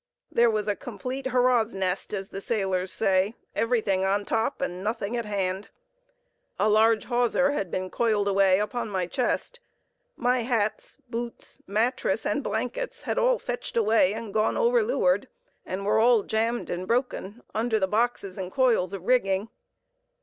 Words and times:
There 0.31 0.49
was 0.49 0.67
a 0.67 0.75
complete 0.75 1.27
"hurrah's 1.27 1.75
nest," 1.75 2.11
as 2.11 2.29
the 2.29 2.41
sailors 2.41 2.91
say, 2.91 3.35
"everything 3.53 4.03
on 4.03 4.25
top 4.25 4.59
and 4.59 4.83
nothing 4.83 5.15
at 5.15 5.25
hand." 5.27 5.69
A 6.57 6.67
large 6.67 7.03
hawser 7.05 7.51
had 7.51 7.69
been 7.69 7.91
coiled 7.91 8.27
away 8.27 8.57
upon 8.59 8.89
my 8.89 9.05
chest; 9.05 9.59
my 10.17 10.41
hats, 10.41 10.97
boots, 11.07 11.61
mattress 11.67 12.25
and 12.25 12.43
blankets 12.43 13.03
had 13.03 13.19
all 13.19 13.37
fetched 13.37 13.77
away 13.77 14.15
and 14.15 14.33
gone 14.33 14.57
over 14.57 14.81
leeward, 14.81 15.27
and 15.67 15.85
were 15.85 16.23
jammed 16.23 16.71
and 16.71 16.87
broken 16.87 17.43
under 17.53 17.77
the 17.79 17.87
boxes 17.87 18.39
and 18.39 18.51
coils 18.51 18.93
of 18.93 19.03
rigging. 19.03 19.49